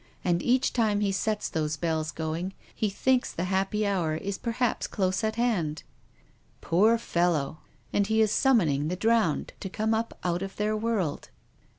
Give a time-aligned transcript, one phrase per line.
[0.23, 4.87] And each time he sets those bells going he thinks the happy hour is perhaps
[4.87, 5.83] close at hand.""
[6.59, 7.59] Poor fellow!
[7.93, 11.29] And he is summoning the drowned to come up out of their world."